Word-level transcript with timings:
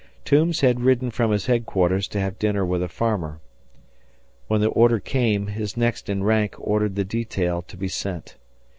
Toombs 0.25 0.61
had 0.61 0.81
ridden 0.81 1.11
from 1.11 1.29
his 1.29 1.45
headquarters 1.45 2.07
to 2.07 2.19
have 2.19 2.39
dinner 2.39 2.65
with 2.65 2.81
a 2.81 2.87
farmer. 2.89 3.39
When 4.47 4.59
the 4.59 4.69
order 4.69 4.99
came, 4.99 5.45
his 5.45 5.77
next 5.77 6.09
in 6.09 6.23
rank 6.23 6.55
ordered 6.57 6.95
the 6.95 7.05
detail 7.05 7.61
to 7.61 7.77
be 7.77 7.87
sent. 7.87 8.35